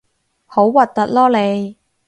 [0.47, 1.77] 好核突囉你